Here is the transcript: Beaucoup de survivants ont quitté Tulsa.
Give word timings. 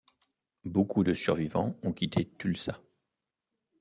Beaucoup 0.65 1.03
de 1.03 1.13
survivants 1.13 1.77
ont 1.83 1.93
quitté 1.93 2.27
Tulsa. 2.39 2.81